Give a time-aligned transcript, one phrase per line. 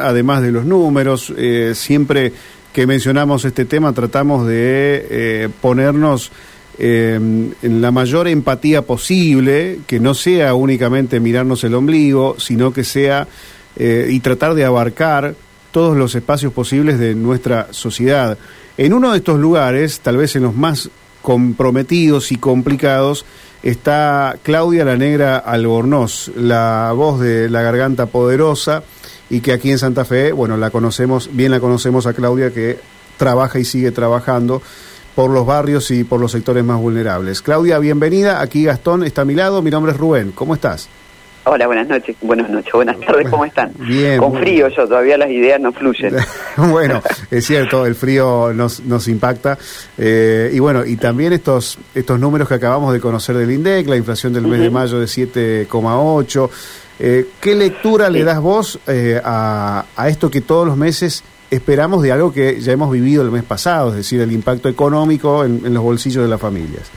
[0.00, 2.32] además de los números, eh, siempre
[2.72, 6.32] que mencionamos este tema tratamos de eh, ponernos
[6.78, 7.20] eh,
[7.60, 13.28] en la mayor empatía posible, que no sea únicamente mirarnos el ombligo, sino que sea
[13.76, 15.34] y tratar de abarcar
[15.70, 18.38] todos los espacios posibles de nuestra sociedad.
[18.78, 20.88] En uno de estos lugares, tal vez en los más
[21.20, 23.26] comprometidos y complicados,
[23.64, 28.82] está Claudia la Negra Albornoz, la voz de la garganta poderosa
[29.30, 32.78] y que aquí en Santa Fe, bueno, la conocemos, bien la conocemos a Claudia que
[33.16, 34.60] trabaja y sigue trabajando
[35.14, 37.40] por los barrios y por los sectores más vulnerables.
[37.40, 38.42] Claudia, bienvenida.
[38.42, 39.62] Aquí Gastón está a mi lado.
[39.62, 40.32] Mi nombre es Rubén.
[40.32, 40.88] ¿Cómo estás?
[41.46, 43.70] Hola, buenas noches, buenas noches, buenas tardes, ¿cómo están?
[43.78, 44.18] Bien.
[44.18, 46.16] Con frío yo, todavía las ideas no fluyen.
[46.56, 49.58] bueno, es cierto, el frío nos, nos impacta.
[49.98, 53.96] Eh, y bueno, y también estos, estos números que acabamos de conocer del INDEC, la
[53.96, 56.50] inflación del mes de mayo de 7,8.
[56.98, 62.12] Eh, ¿Qué lectura le das vos eh, a, esto que todos los meses esperamos de
[62.12, 65.82] algo que ya hemos vivido el mes pasado, es decir, el impacto económico en, los
[65.82, 66.90] bolsillos de las familias?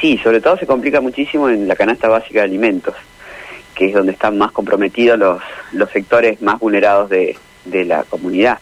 [0.00, 2.94] Sí, sobre todo se complica muchísimo en la canasta básica de alimentos,
[3.74, 8.58] que es donde están más comprometidos los, los sectores más vulnerados de, de la comunidad,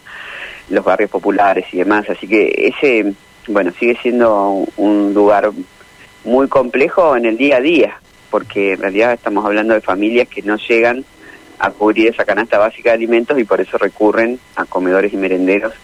[0.70, 2.08] los barrios populares y demás.
[2.08, 3.14] Así que ese,
[3.48, 5.50] bueno, sigue siendo un lugar
[6.24, 7.98] muy complejo en el día a día
[8.32, 11.04] porque en realidad estamos hablando de familias que no llegan
[11.58, 15.74] a cubrir esa canasta básica de alimentos y por eso recurren a comedores y merenderos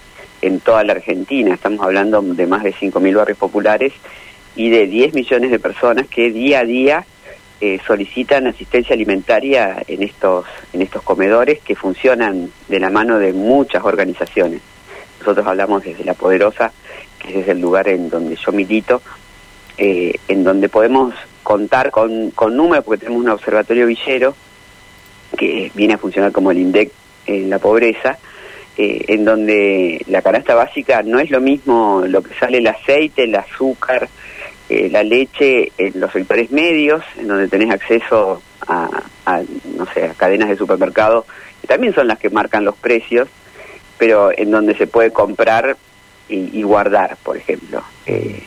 [0.41, 1.53] en toda la Argentina.
[1.53, 3.93] Estamos hablando de más de 5.000 barrios populares
[4.57, 7.05] y de 10 millones de personas que día a día
[7.61, 13.33] eh, solicitan asistencia alimentaria en estos, en estos comedores que funcionan de la mano de
[13.33, 14.61] muchas organizaciones.
[15.21, 16.73] Nosotros hablamos desde La Poderosa,
[17.19, 19.03] que es el lugar en donde yo milito,
[19.77, 24.35] eh, en donde podemos contar con, con números, porque tenemos un observatorio villero
[25.37, 26.93] que viene a funcionar como el INDEC
[27.27, 28.19] en la pobreza,
[28.77, 33.25] eh, en donde la canasta básica no es lo mismo lo que sale el aceite,
[33.25, 34.09] el azúcar,
[34.69, 39.43] eh, la leche en los sectores medios, en donde tenés acceso a,
[39.77, 41.25] no sé, a cadenas de supermercado,
[41.61, 43.29] que también son las que marcan los precios,
[43.97, 45.77] pero en donde se puede comprar
[46.29, 47.83] y, guardar, por ejemplo.
[48.07, 48.43] Eh,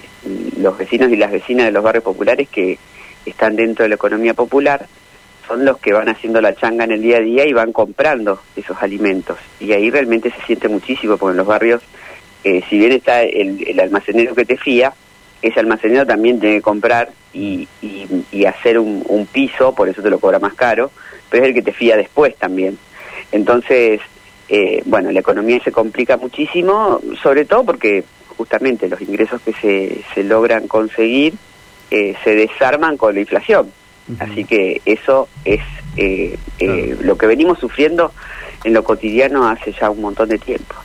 [0.57, 2.77] los vecinos y las vecinas de los barrios populares que
[3.25, 4.85] están dentro de la economía popular
[5.47, 8.41] son los que van haciendo la changa en el día a día y van comprando
[8.55, 9.37] esos alimentos.
[9.59, 11.81] Y ahí realmente se siente muchísimo, porque en los barrios,
[12.43, 14.93] eh, si bien está el, almacenero que te fía,
[15.41, 20.09] ese almacenero también tiene que comprar y, y, hacer un, un, piso, por eso te
[20.09, 20.91] lo cobra más caro,
[21.29, 22.78] pero es el que te fía después también.
[23.31, 24.02] Entonces,
[24.50, 28.03] eh, bueno, la economía se complica muchísimo, sobre todo porque
[28.35, 31.35] justamente los ingresos que se, se logran conseguir
[31.91, 33.72] eh, se desarman con la inflación.
[34.19, 35.62] Así que eso es
[35.96, 38.13] eh, eh, lo que venimos sufriendo
[38.63, 40.75] en lo cotidiano hace ya un montón de tiempo.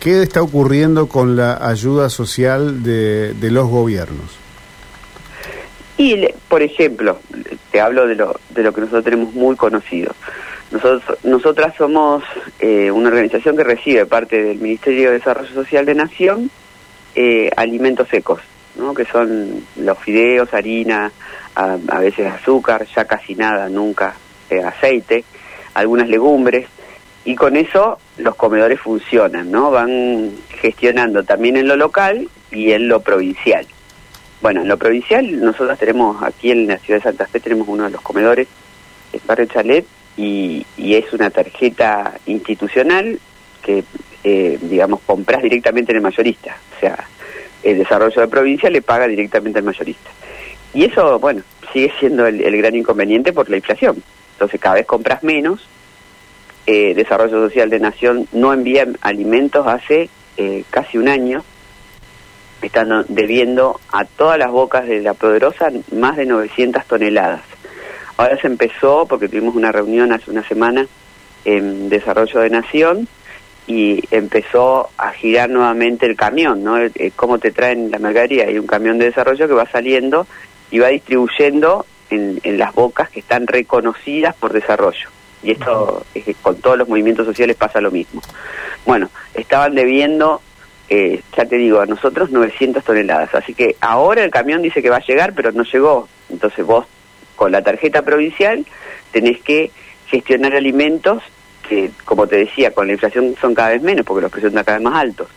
[0.00, 4.38] ¿Qué está ocurriendo con la ayuda social de, los gobiernos?
[5.98, 7.20] Y, por ejemplo,
[7.70, 10.14] te hablo de lo, de lo que nosotros tenemos muy conocido.
[10.70, 12.24] Nosotros, nosotras somos
[12.60, 16.50] una organización que recibe parte del Ministerio de Desarrollo Social de Nación
[17.56, 18.40] alimentos secos
[18.94, 21.12] que son los fideos, harina,
[21.54, 24.14] a, veces azúcar, ya casi nada, nunca
[24.48, 25.24] eh, aceite,
[25.74, 26.66] algunas legumbres,
[27.24, 29.70] y con eso los comedores funcionan, ¿no?
[29.70, 33.66] Van gestionando también en lo local y en lo provincial.
[34.40, 37.84] Bueno, en lo provincial nosotros tenemos aquí en la ciudad de Santa Fe tenemos uno
[37.84, 38.48] de los comedores,
[39.12, 39.84] el Barrio Chalet,
[40.16, 43.18] y, es una tarjeta institucional
[43.62, 43.84] que,
[44.24, 46.56] eh, digamos, compras directamente en el mayorista.
[46.76, 47.06] O sea,
[47.62, 50.10] el desarrollo de provincia le paga directamente al mayorista.
[50.74, 51.42] Y eso, bueno,
[51.72, 54.02] sigue siendo el, gran inconveniente por la inflación.
[54.32, 55.66] Entonces cada vez compras menos.
[56.66, 61.42] Eh, desarrollo Social de Nación no envía alimentos hace eh, casi un año.
[62.62, 67.42] Están debiendo a todas las bocas de la poderosa más de 900 toneladas.
[68.16, 70.86] Ahora se empezó, porque tuvimos una reunión hace una semana
[71.46, 73.08] en Desarrollo de Nación,
[73.66, 76.76] y empezó a girar nuevamente el camión, ¿no?
[76.76, 78.46] Eh, cómo te traen la mercadería.
[78.46, 80.26] Hay un camión de desarrollo que va saliendo
[80.72, 85.08] y va distribuyendo en, las bocas que están reconocidas por desarrollo.
[85.42, 86.04] Y esto
[86.42, 88.20] con todos los movimientos sociales pasa lo mismo.
[88.84, 90.42] Bueno, estaban debiendo,
[90.88, 93.34] eh, ya te digo, a nosotros 900 toneladas.
[93.34, 96.08] Así que ahora el camión dice que va a llegar, pero no llegó.
[96.28, 96.86] Entonces vos,
[97.36, 98.66] con la tarjeta provincial,
[99.12, 99.70] tenés que
[100.08, 101.22] gestionar alimentos
[101.70, 104.64] que, como te decía, con la inflación son cada vez menos porque los precios están
[104.64, 105.28] cada vez más altos.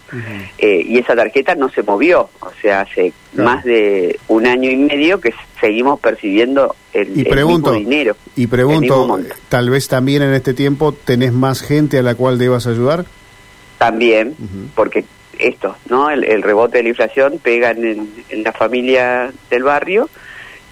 [0.57, 4.75] Eh, y esa tarjeta no se movió, o sea, hace más de un año y
[4.75, 5.31] medio que
[5.61, 8.17] seguimos percibiendo el, y pregunto, mismo dinero.
[8.35, 12.65] Y pregunto, tal vez también en este tiempo tenés más gente a la cual debas
[12.65, 13.05] ayudar.
[13.77, 14.35] También,
[14.73, 15.05] porque
[15.37, 16.09] esto, ¿no?
[16.09, 20.09] El, rebote de la inflación pega en, en la familia del barrio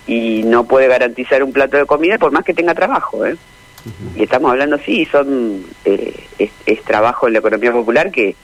[0.08, 3.36] y no puede garantizar un plato de comida por más que tenga trabajo, ¿eh?
[4.16, 8.36] Y estamos hablando, sí, son eh, es, trabajo en la economía popular que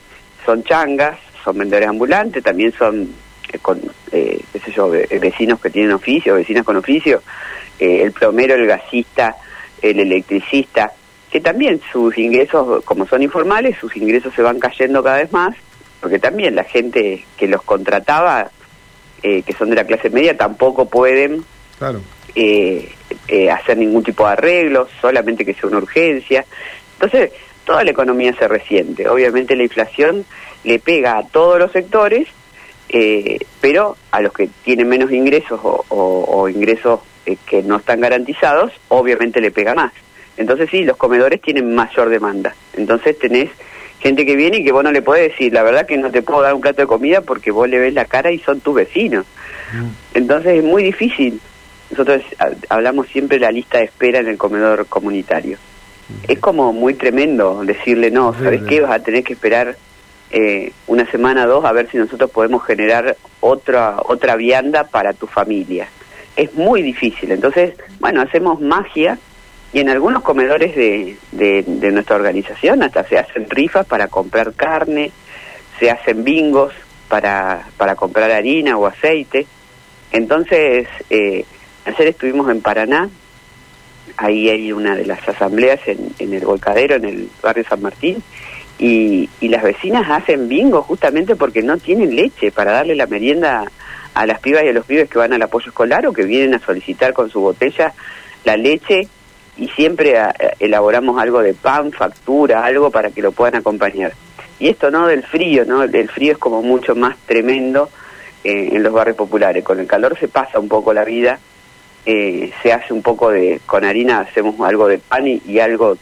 [0.45, 3.09] son changas, son vendedores ambulantes, también son
[3.51, 3.79] eh, con,
[4.11, 7.21] eh, qué sé yo, vecinos que tienen oficio, vecinas con oficio,
[7.79, 9.35] el plomero, el gasista,
[9.81, 10.91] el electricista,
[11.29, 15.55] que también sus ingresos, como son informales, sus ingresos se van cayendo cada vez más,
[16.01, 18.49] porque también la gente que los contrataba,
[19.21, 21.43] que son de la clase media, tampoco pueden
[21.77, 22.01] claro.
[22.39, 22.87] Eh,
[23.29, 26.45] eh, hacer ningún tipo de arreglos, solamente que sea una urgencia.
[26.93, 27.31] Entonces,
[27.65, 29.09] toda la economía se resiente.
[29.09, 30.23] Obviamente la inflación
[30.63, 32.27] le pega a todos los sectores,
[32.89, 36.99] eh, pero a los que tienen menos ingresos o, ingresos
[37.47, 39.91] que no están garantizados, obviamente le pega más.
[40.37, 42.53] Entonces sí, los comedores tienen mayor demanda.
[42.73, 43.49] Entonces tenés
[43.99, 46.21] gente que viene y que vos no le podés decir, la verdad que no te
[46.21, 48.75] puedo dar un plato de comida porque vos le ves la cara y son tus
[48.75, 49.25] vecinos.
[49.73, 49.87] Mm.
[50.13, 51.41] Entonces es muy difícil
[51.89, 52.23] nosotros
[52.69, 55.57] hablamos siempre de la lista de espera en el comedor comunitario.
[56.27, 58.81] Es como muy tremendo decirle, no, ¿sabes qué?
[58.81, 59.75] Vas a tener que esperar
[60.31, 65.13] eh, una semana o dos a ver si nosotros podemos generar otra, otra vianda para
[65.13, 65.87] tu familia.
[66.35, 67.31] Es muy difícil.
[67.31, 69.17] Entonces, bueno, hacemos magia
[69.73, 75.11] y en algunos comedores de, de nuestra organización hasta se hacen rifas para comprar carne,
[75.79, 76.73] se hacen bingos
[77.07, 79.47] para, para comprar harina o aceite.
[80.11, 81.45] Entonces, eh,
[81.87, 83.09] Ayer estuvimos en Paraná,
[84.17, 88.21] ahí hay una de las asambleas en, el Volcadero, en el barrio San Martín,
[88.77, 93.63] y, las vecinas hacen bingo justamente porque no tienen leche para darle la merienda
[94.13, 96.55] a las pibas y a los pibes que van al apoyo escolar o que vienen
[96.55, 97.93] a solicitar con su botella
[98.43, 99.07] la leche
[99.55, 104.11] y siempre ah, elaboramos algo de pan, factura, algo para que lo puedan acompañar.
[104.59, 105.83] Y esto no del frío, ¿no?
[105.83, 107.89] El frío es como mucho más tremendo
[108.43, 109.63] eh, en los barrios populares.
[109.63, 111.39] Con el calor se pasa un poco la vida
[112.09, 115.97] eh, se hace un poco de, con harina hacemos algo de pan y, algo,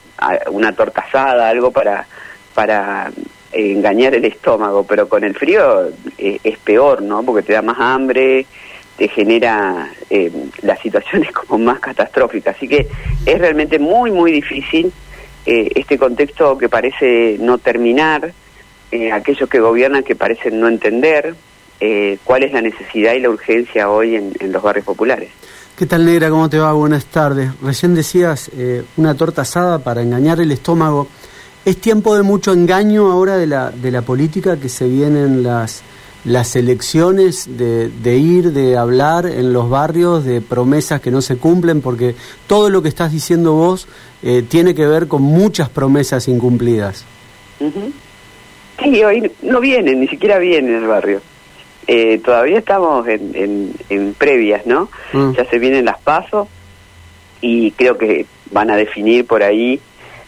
[0.51, 2.05] una torta asada, algo para,
[2.53, 3.11] para
[3.51, 7.23] eh, engañar el estómago, pero con el frío eh, es peor, ¿no?
[7.23, 8.45] Porque te da más hambre,
[8.97, 9.89] te genera
[10.61, 12.55] las situaciones como más catastróficas.
[12.55, 12.85] Así que
[13.25, 14.93] es realmente muy, muy difícil
[15.43, 18.31] este contexto que parece no terminar,
[19.11, 21.33] aquellos que gobiernan que parecen no entender
[22.23, 25.29] cuál es la necesidad y la urgencia hoy en los barrios populares.
[25.77, 26.29] ¿Qué tal, Negra?
[26.29, 26.71] ¿Cómo te va?
[26.71, 27.51] Buenas tardes.
[27.61, 31.09] Recién decías eh, una torta asada para engañar el estómago.
[31.65, 35.83] ¿Es tiempo de mucho engaño ahora de la, de la política que se vienen las,
[36.23, 41.35] las elecciones, de, de, ir, de hablar en los barrios, de promesas que no se
[41.35, 41.81] cumplen?
[41.81, 42.15] Porque
[42.47, 43.85] todo lo que estás diciendo vos
[44.23, 47.03] eh, tiene que ver con muchas promesas incumplidas.
[48.81, 51.21] Sí, hoy no vienen, ni siquiera vienen al barrio.
[51.87, 54.89] Eh, todavía estamos en, en, previas, ¿no?
[55.13, 55.33] Mm.
[55.33, 56.47] Ya se vienen las pasos
[57.41, 59.79] y creo que van a definir por ahí,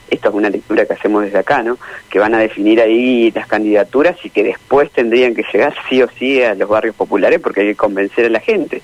[0.10, 1.78] esto es una lectura que hacemos desde acá, ¿no?
[2.10, 6.10] Que van a definir ahí las candidaturas y que después tendrían que llegar sí o
[6.18, 8.82] sí a los barrios populares porque hay que convencer a la gente.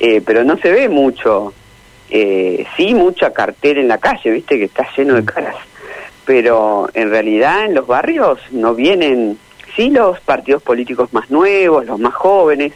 [0.00, 1.54] Eh, pero no se ve mucho,
[2.10, 4.58] eh, sí mucha cartel en la calle, ¿viste?
[4.58, 5.26] Que está lleno de mm.
[5.26, 5.56] caras.
[6.24, 9.38] Pero en realidad en los barrios no vienen
[9.74, 12.72] sí los partidos políticos más nuevos, los más jóvenes,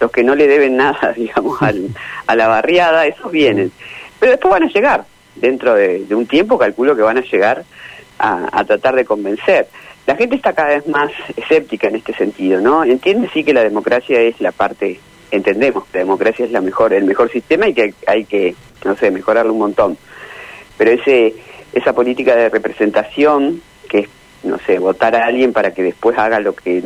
[0.00, 3.72] los que no le deben nada, digamos, a la barriada, esos vienen.
[4.18, 7.64] Pero después van a llegar, dentro de, un tiempo calculo que van a llegar
[8.18, 9.68] a, tratar de convencer.
[10.06, 12.84] La gente está cada vez más escéptica en este sentido, ¿no?
[12.84, 15.00] Entiende sí que la democracia es la parte,
[15.30, 19.10] entendemos la democracia es la mejor, el mejor sistema y que hay que, no sé,
[19.10, 19.98] mejorarlo un montón.
[20.78, 21.34] Pero ese,
[21.72, 24.08] esa política de representación que es
[24.46, 26.82] no sé, votar a alguien para que después haga lo que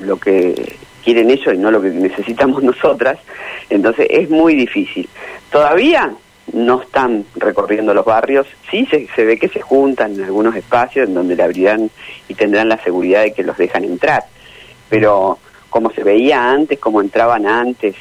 [0.00, 3.18] lo que quieren ellos y no lo que necesitamos nosotras,
[3.70, 5.08] entonces es muy difícil.
[5.50, 6.12] Todavía
[6.52, 11.14] no están recorriendo los barrios, sí se, ve que se juntan en algunos espacios en
[11.14, 11.90] donde le abrirán
[12.26, 14.24] y tendrán la seguridad de que los dejan entrar,
[14.88, 17.94] pero como se veía antes, como entraban antes,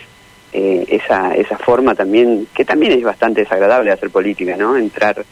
[0.53, 4.77] eh, esa, esa forma también, que también es bastante desagradable de hacer política, ¿no?
[4.77, 5.25] Entrar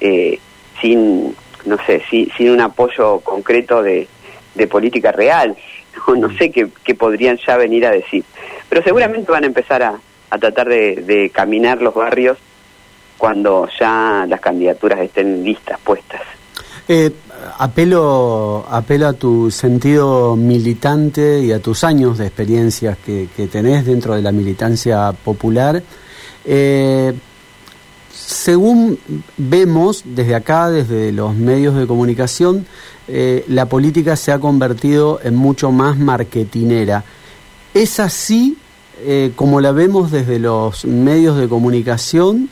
[0.00, 0.38] eh,
[0.80, 1.34] sin
[1.64, 4.08] no sé, si, sin un apoyo concreto de,
[4.54, 5.56] de política real.
[6.06, 8.24] No, no sé qué, qué, podrían ya venir a decir.
[8.68, 9.98] Pero seguramente van a empezar a,
[10.30, 12.38] a tratar de, caminar los barrios
[13.16, 16.20] cuando ya las candidaturas estén listas, puestas.
[16.86, 17.10] Eh,
[17.58, 24.22] apelo, a tu sentido militante y a tus años de experiencias que, tenés dentro de
[24.22, 25.82] la militancia popular.
[26.44, 27.12] Eh,
[28.48, 28.98] según
[29.36, 32.64] vemos desde acá, desde los medios de comunicación,
[33.06, 37.04] eh, la política se ha convertido en mucho más marketinera.
[37.74, 38.56] ¿Es así
[39.36, 42.48] como la vemos desde los medios de comunicación?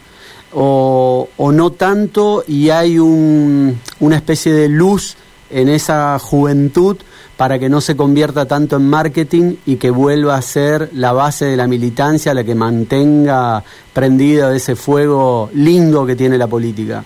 [0.52, 5.16] o, no tanto y hay un, una especie de luz
[5.50, 6.96] en esa juventud
[7.36, 11.44] para que no se convierta tanto en marketing y que vuelva a ser la base
[11.44, 13.62] de la militancia la que mantenga
[13.92, 17.04] prendida ese fuego lindo que tiene la política.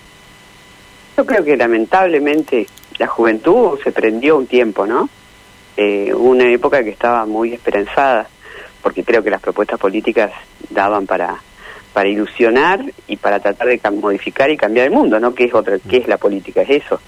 [1.17, 2.67] Yo creo que lamentablemente
[2.99, 5.09] la juventud se prendió un tiempo, ¿no?
[5.77, 8.29] Eh, una época que estaba muy esperanzada,
[8.83, 10.31] porque creo que las propuestas políticas
[10.69, 11.37] daban para,
[11.93, 15.35] para ilusionar y para tratar de modificar y cambiar el mundo, ¿no?
[15.35, 16.63] ¿Qué es, otra, qué es la política?
[16.63, 17.01] Es eso,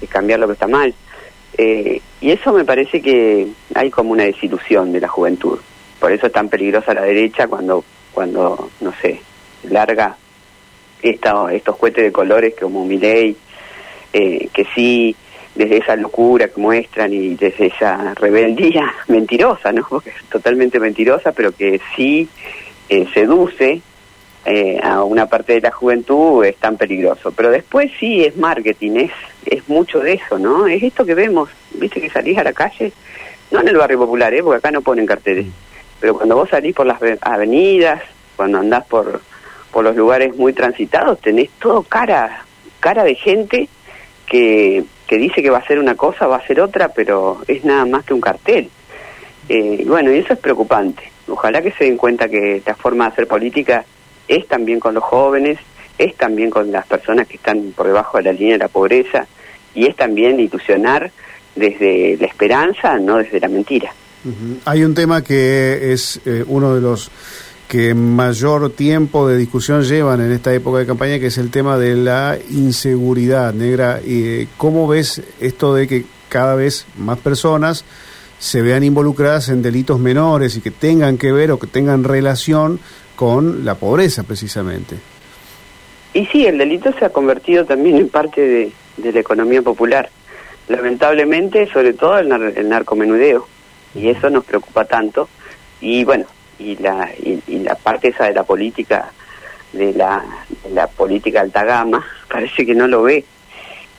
[0.00, 0.94] es cambiar lo que está mal.
[1.58, 5.58] Eh, y eso me parece que hay como una desilusión de la juventud.
[5.98, 9.20] Por eso es tan peligrosa la derecha cuando, cuando no sé,
[9.64, 10.16] larga
[11.02, 13.36] esta, estos cohetes de colores como mi ley,
[14.12, 15.14] eh, que sí,
[15.54, 19.86] desde esa locura que muestran y desde esa rebeldía mentirosa, ¿no?
[19.88, 22.28] Porque es totalmente mentirosa, pero que sí
[22.88, 23.82] eh, seduce
[24.44, 27.32] eh, a una parte de la juventud es tan peligroso.
[27.32, 29.10] Pero después sí es marketing, es,
[29.46, 30.66] es mucho de eso, ¿no?
[30.66, 32.92] Es esto que vemos, viste que salís a la calle,
[33.50, 34.42] no en el barrio popular, ¿eh?
[34.42, 35.52] porque acá no ponen carteles, mm.
[36.00, 38.02] pero cuando vos salís por las avenidas,
[38.36, 39.20] cuando andás por,
[39.70, 42.44] por los lugares muy transitados, tenés todo cara,
[42.80, 43.68] cara de gente
[44.26, 47.64] que, que dice que va a ser una cosa, va a ser otra, pero es
[47.64, 48.70] nada más que un cartel.
[49.48, 51.02] Eh, y bueno, y eso es preocupante.
[51.26, 53.84] Ojalá que se den cuenta que la forma de hacer política
[54.30, 55.58] es también con los jóvenes,
[55.98, 59.26] es también con las personas que están por debajo de la línea de la pobreza
[59.74, 61.10] y es también ilusionar
[61.56, 63.92] desde la esperanza, no desde la mentira.
[64.64, 67.10] Hay un tema que es eh, uno de los
[67.66, 71.76] que mayor tiempo de discusión llevan en esta época de campaña, que es el tema
[71.78, 74.00] de la inseguridad negra.
[74.04, 77.84] y ¿Cómo ves esto de que cada vez más personas
[78.38, 82.80] se vean involucradas en delitos menores y que tengan que ver o que tengan relación
[83.20, 84.96] con la pobreza precisamente.
[86.14, 90.08] Y sí, el delito se ha convertido también en parte de, la economía popular.
[90.68, 93.46] Lamentablemente, sobre todo el, el, narcomenudeo.
[93.94, 95.28] Y eso nos preocupa tanto.
[95.82, 96.24] Y bueno,
[96.58, 99.12] y la, y, la parte esa de la política,
[99.74, 100.24] de la,
[100.72, 103.22] la política alta gama, parece que no lo ve.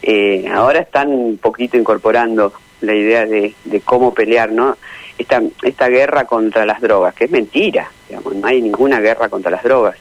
[0.01, 4.77] Eh, ahora están un poquito incorporando la idea de, de cómo pelear, ¿no?
[5.21, 9.49] esta, esta guerra contra las drogas, que es mentira, digamos, no hay ninguna guerra contra
[9.49, 9.95] las drogas.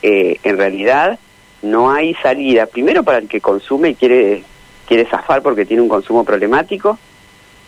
[0.00, 1.18] Eh, en realidad
[1.62, 4.44] no hay salida, primero para el que consume y quiere,
[4.86, 6.98] quiere zafar porque tiene un consumo problemático,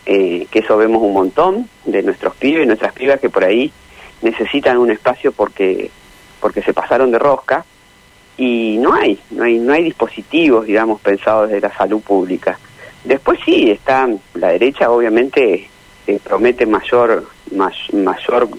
[0.05, 3.69] eh, que eso vemos un montón de nuestros pibes y nuestras pibas que por ahí
[4.21, 5.91] necesitan un espacio porque,
[6.39, 7.65] porque se pasaron de rosca
[8.37, 12.57] y no hay, no hay, no hay dispositivos, digamos, pensados de la salud pública.
[13.03, 15.69] Después sí, está la derecha obviamente
[16.23, 18.49] promete mayor, mayor,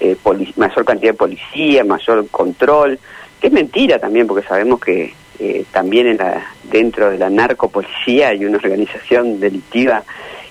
[0.00, 0.16] eh,
[0.56, 2.98] mayor cantidad de policía, mayor control,
[3.40, 8.28] que es mentira también, porque sabemos que eh, también en la, dentro de la narcopolicía
[8.28, 10.02] hay una organización delictiva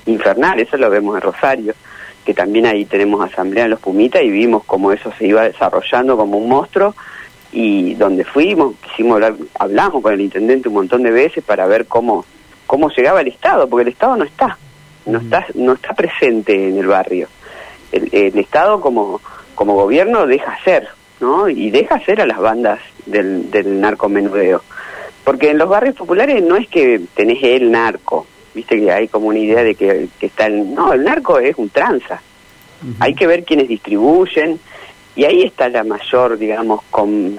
[0.06, 1.74] infernal, eso lo vemos en Rosario,
[2.26, 6.18] que también ahí tenemos asamblea en los Pumitas y vimos cómo eso se iba desarrollando
[6.18, 6.96] como un monstruo
[7.52, 11.88] y donde fuimos, quisimos hablar, hablamos con el intendente un montón de veces para ver
[11.88, 12.26] cómo,
[12.68, 14.58] cómo llegaba el Estado, porque el Estado no está
[15.10, 17.28] no está, no está presente en el barrio.
[17.92, 19.20] El, Estado como,
[19.60, 20.88] como gobierno deja hacer,
[21.20, 21.50] ¿no?
[21.50, 24.64] Y deja hacer a las bandas del, del narcomenudeo.
[25.26, 28.26] Porque en los barrios populares no es que tenés el narco,
[28.56, 30.74] viste que hay como una idea de que, que está el...
[30.74, 32.22] No, el narco es un tranza.
[33.02, 34.62] Hay que ver quiénes distribuyen
[35.14, 36.80] y ahí está la mayor, digamos,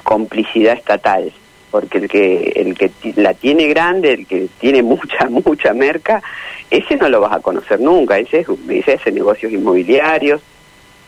[0.05, 1.33] complicidad estatal
[1.71, 6.23] porque el que el que la tiene grande, el que tiene mucha mucha merca,
[6.69, 10.43] ese no lo vas a conocer nunca, ese es ese hace negocios inmobiliarios,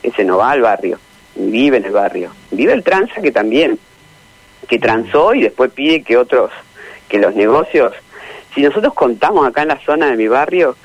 [0.02, 0.98] ese no va al barrio,
[1.34, 2.30] vive en el barrio.
[2.50, 3.78] Vive el tranza que también
[4.68, 6.50] que transó y después pide que otros
[7.08, 7.92] que los negocios,
[8.54, 10.76] si nosotros contamos acá en la zona de mi barrio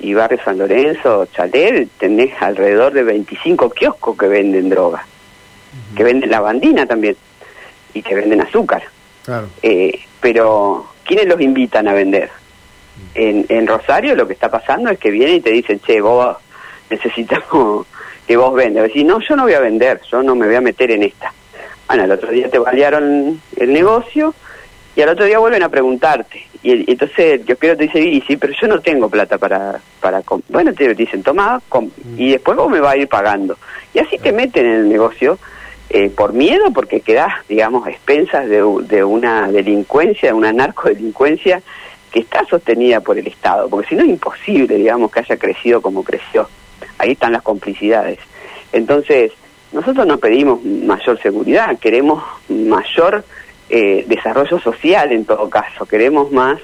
[0.00, 5.06] y barrio San Lorenzo, Chalet, tenés alrededor de 25 kioscos que venden droga,
[5.96, 7.16] que venden lavandina también
[7.94, 8.82] y que venden azúcar.
[9.62, 12.30] Eh, pero, ¿quiénes los invitan a vender?
[13.14, 16.36] En, en Rosario lo que está pasando es que vienen y te dicen, che, vos
[16.90, 17.86] necesitamos
[18.26, 18.84] que vos vendas.
[18.84, 21.32] Decís, no, yo no voy a vender, yo no me voy a meter en esta.
[21.86, 24.34] Bueno, el otro día te balearon el negocio
[24.96, 26.46] y al otro día vuelven a preguntarte.
[26.62, 29.80] Y, entonces yo quiero te dice, y sí, pero yo no tengo plata para...
[30.00, 31.60] para bueno, te dicen, toma,
[32.16, 33.56] y después vos me vas a ir pagando.
[33.94, 35.38] Y así te meten en el negocio
[35.90, 41.62] eh, por miedo, porque quedás, digamos, a expensas de, de una delincuencia, de una narcodelincuencia
[42.10, 45.82] que está sostenida por el Estado, porque si no es imposible, digamos, que haya crecido
[45.82, 46.48] como creció.
[46.98, 48.18] Ahí están las complicidades.
[48.72, 49.32] Entonces,
[49.72, 53.24] nosotros no pedimos mayor seguridad, queremos mayor
[53.68, 56.60] eh, desarrollo social en todo caso, queremos más,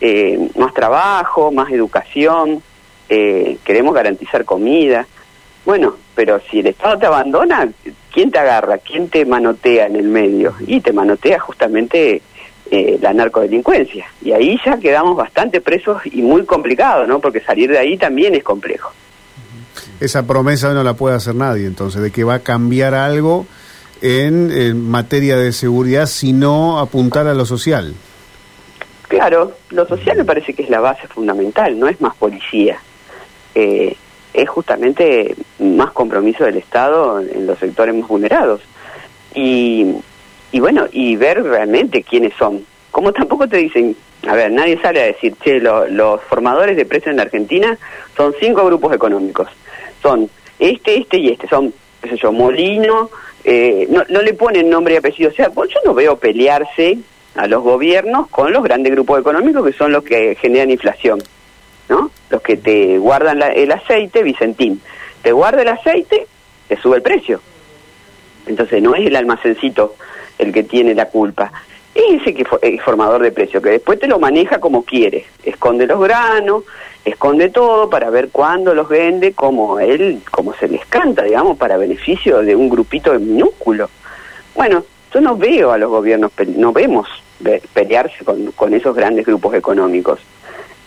[0.00, 2.62] eh, más trabajo, más educación,
[3.08, 5.06] eh, queremos garantizar comida.
[5.64, 7.68] Bueno, pero si el Estado te abandona,
[8.12, 8.78] ¿quién te agarra?
[8.78, 10.54] ¿Quién te manotea en el medio?
[10.66, 12.22] Y te manotea justamente
[12.70, 14.06] la narcodelincuencia.
[14.20, 17.18] Y ahí ya quedamos bastante presos y muy complicados, ¿no?
[17.18, 18.92] Porque salir de ahí también es complejo.
[20.00, 23.46] Esa promesa no la puede hacer nadie, entonces, de que va a cambiar algo
[24.00, 27.94] en, materia de seguridad, sino apuntar a lo social.
[29.08, 32.78] Claro, lo social me parece que es la base fundamental, no es más policía.
[33.54, 33.96] Eh,
[34.34, 38.60] es justamente más compromiso del Estado en los sectores más vulnerados.
[39.34, 39.94] Y,
[40.52, 42.64] y bueno, y ver realmente quiénes son.
[42.90, 47.10] Como tampoco te dicen, a ver, nadie sale a decir, che, los formadores de precios
[47.10, 47.78] en la Argentina
[48.16, 49.48] son cinco grupos económicos.
[50.02, 50.28] Son
[50.58, 51.48] este, este y este.
[51.48, 53.10] Son, qué sé yo, Molino,
[53.44, 55.30] eh, no, no le ponen nombre y apellido.
[55.30, 56.98] O sea, pues yo no veo pelearse
[57.34, 61.22] a los gobiernos con los grandes grupos económicos que son los que generan inflación,
[61.88, 62.10] ¿no?
[62.30, 64.80] Los que te guardan el aceite, Vicentín,
[65.22, 66.26] te guarda el aceite,
[66.66, 67.40] te sube el precio.
[68.46, 69.94] Entonces no es el almacencito
[70.38, 71.52] el que tiene la culpa,
[71.98, 75.86] es ese que es formador de precio, que después te lo maneja como quiere, esconde
[75.86, 76.64] los granos,
[77.04, 81.76] esconde todo para ver cuándo los vende como él, como se les canta, digamos, para
[81.76, 83.90] beneficio de un grupito de minúsculo.
[84.54, 87.08] Bueno, yo no veo a los gobiernos, no vemos
[87.72, 90.20] pelearse con, esos grandes grupos económicos.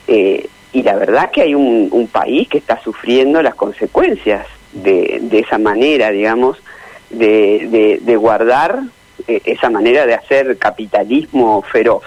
[0.08, 5.20] Eh, y la verdad que hay un, un, país que está sufriendo las consecuencias de,
[5.22, 6.58] de esa manera, digamos,
[7.10, 8.84] de, de, de guardar
[9.27, 12.03] esa manera de hacer capitalismo feroz.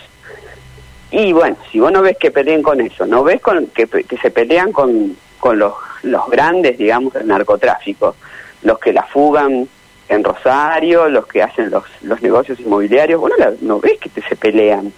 [1.11, 3.87] Y bueno, si vos no ves que peleen con eso, no ves con, que,
[4.21, 8.17] se pelean con, con los, los grandes, digamos, del narcotráfico,
[8.63, 9.69] los que la fugan
[10.09, 14.93] en Rosario, los que hacen los, los negocios inmobiliarios, bueno, no ves que se pelean.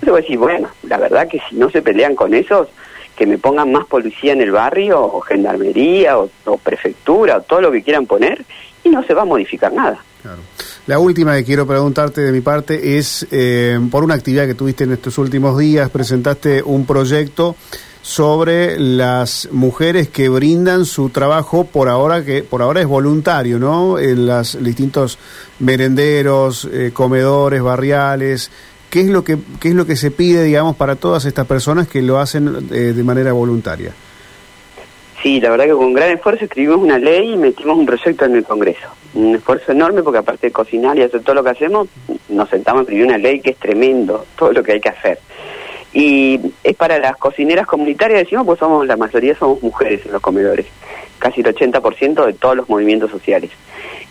[0.00, 2.68] Entonces vos decís, bueno, la verdad que si no se pelean con esos,
[3.16, 7.60] que me pongan más policía en el barrio, o gendarmería, o, o prefectura, o todo
[7.60, 8.44] lo que quieran poner,
[8.84, 9.98] y no se va a modificar nada.
[10.22, 10.38] Claro.
[10.88, 14.84] La última que quiero preguntarte de mi parte es, eh, por una actividad que tuviste
[14.84, 17.56] en estos últimos días, presentaste un proyecto
[18.00, 23.98] sobre las mujeres que brindan su trabajo por ahora que por ahora es voluntario, ¿no?
[23.98, 25.18] En los distintos
[25.58, 28.50] merenderos, eh, comedores, barriales.
[28.88, 31.86] ¿Qué es lo que qué es lo que se pide, digamos, para todas estas personas
[31.86, 33.92] que lo hacen eh, de manera voluntaria?
[35.22, 38.36] Sí, la verdad que con gran esfuerzo escribimos una ley y metimos un proyecto en
[38.36, 41.88] el Congreso un esfuerzo enorme porque aparte de cocinar y hacer todo lo que hacemos,
[42.28, 45.18] nos sentamos a escribir una ley que es tremendo, todo lo que hay que hacer.
[45.92, 50.22] Y es para las cocineras comunitarias, decimos, pues somos la mayoría somos mujeres en los
[50.22, 50.66] comedores,
[51.18, 53.50] casi el 80% de todos los movimientos sociales.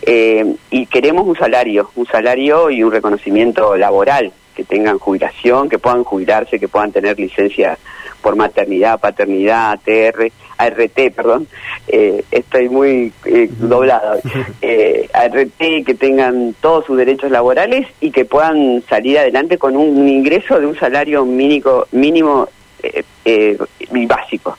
[0.02, 5.78] Eh, y queremos un salario, un salario y un reconocimiento laboral, que tengan jubilación, que
[5.78, 7.78] puedan jubilarse, que puedan tener licencia
[8.20, 11.46] por maternidad, paternidad, ATR, ART, perdón,
[11.86, 14.20] eh, estoy muy eh, doblado,
[14.62, 20.08] eh, ART, que tengan todos sus derechos laborales y que puedan salir adelante con un,
[20.08, 22.48] ingreso de un salario mínimo, mínimo
[22.82, 23.58] eh,
[23.94, 24.56] y básico.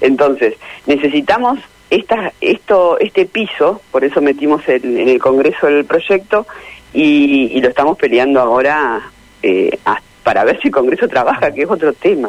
[0.00, 0.54] Entonces,
[0.86, 1.58] necesitamos
[1.90, 6.46] esta, esto, este piso, por eso metimos en el Congreso el proyecto
[6.92, 9.10] y, y lo estamos peleando ahora
[9.42, 9.78] eh,
[10.28, 12.28] para ver si el Congreso trabaja, que es otro tema,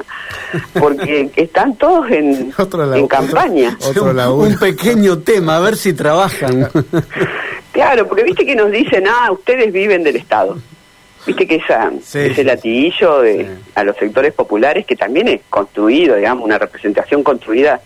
[0.80, 2.54] porque están todos en,
[2.96, 3.78] en campaña.
[4.32, 6.70] un, pequeño tema, a ver si trabajan.
[7.74, 10.58] claro, porque viste que nos dicen, ah, ustedes viven del Estado.
[11.28, 16.46] Viste que esa, ese latiguillo de, a los sectores populares, que también es construido, digamos,
[16.46, 17.82] una representación construida,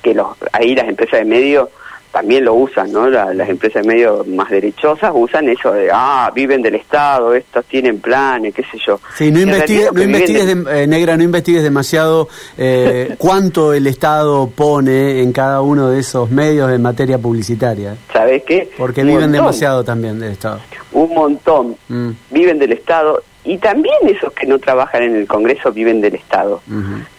[0.00, 1.70] que los ahí las empresas de medio
[2.16, 3.10] también lo usan, ¿no?
[3.10, 8.00] las empresas de medio más derechosas usan eso de, ah, viven del Estado, estos tienen
[8.00, 8.98] planes, qué sé yo.
[9.14, 12.26] Sí, no, investigues, eh, Negra, no investigues demasiado
[12.56, 17.94] eh, cuánto el Estado pone en cada uno de esos medios en materia publicitaria.
[18.10, 18.70] ¿Sabes qué?
[18.78, 20.60] Porque viven demasiado también del Estado.
[20.92, 21.76] Un montón.
[21.88, 22.12] Mm.
[22.30, 26.62] Viven del Estado y también esos que no trabajan en el Congreso viven del Estado.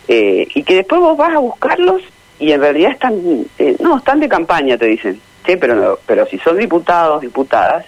[0.08, 2.02] Eh, y que después vos vas a buscarlos
[2.40, 5.20] y en realidad están, eh, no, están de campaña, te dicen.
[5.46, 7.86] Sí, pero, no, pero si son diputados, diputadas,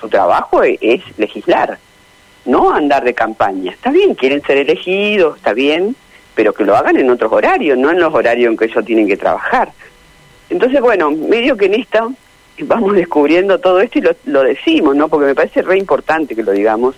[0.00, 1.78] su trabajo es, legislar,
[2.44, 3.72] no andar de campaña.
[3.72, 5.96] Está bien, quieren ser elegidos, está bien,
[6.34, 9.08] pero que lo hagan en otros horarios, no en los horarios en que ellos tienen
[9.08, 9.72] que trabajar.
[10.50, 12.08] Entonces, bueno, medio que en esta
[12.60, 15.08] vamos descubriendo todo esto y lo, lo decimos, ¿no?
[15.08, 16.94] Porque me parece re importante que lo digamos,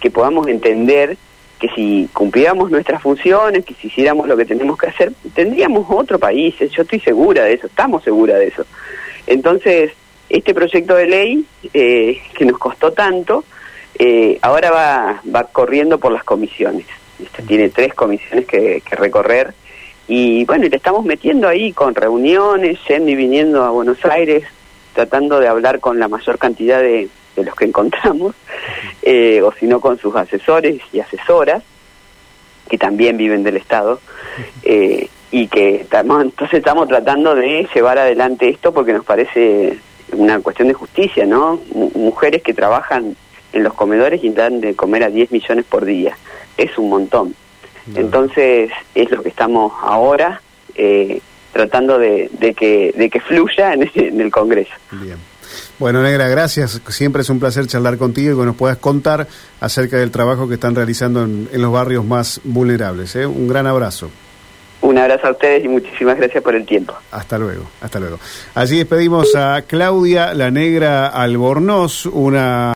[0.00, 1.16] que podamos entender
[1.62, 6.18] que si cumpliéramos nuestras funciones, que si hiciéramos lo que tenemos que hacer, tendríamos otro
[6.18, 8.66] país, yo estoy segura de eso, estamos seguras de eso.
[9.28, 9.92] Entonces,
[10.28, 13.44] este proyecto de ley, eh, que nos costó tanto,
[13.96, 16.86] eh, ahora va, va corriendo por las comisiones.
[17.46, 19.54] tiene tres comisiones que, recorrer
[20.08, 24.42] y bueno, le estamos metiendo ahí con reuniones, yendo y viniendo a Buenos Aires,
[24.94, 28.34] tratando de hablar con la mayor cantidad de, de los que encontramos,
[29.02, 31.62] eh, o si no con sus asesores y asesoras,
[32.68, 34.00] que también viven del Estado,
[34.62, 39.78] eh, y que estamos, entonces estamos tratando de llevar adelante esto porque nos parece
[40.12, 41.58] una cuestión de justicia, ¿no?
[41.94, 43.16] mujeres que trabajan
[43.52, 46.16] en los comedores y dan de comer a 10 millones por día,
[46.56, 47.34] es un montón.
[47.94, 50.40] Entonces es lo que estamos ahora
[50.76, 51.20] eh,
[51.52, 54.72] tratando de, que, de que fluya en, en el Congreso.
[54.92, 55.31] Bien.
[55.82, 56.80] Bueno, Negra, gracias.
[56.90, 59.26] Siempre es un placer charlar contigo y que nos puedas contar
[59.58, 63.16] acerca del trabajo que están realizando en, los barrios más vulnerables.
[63.16, 63.26] ¿eh?
[63.26, 64.08] Un gran abrazo.
[64.80, 66.94] Un abrazo a ustedes y muchísimas gracias por el tiempo.
[67.10, 68.20] Hasta luego, hasta luego.
[68.54, 72.70] Allí despedimos a Claudia La Negra Albornoz, una...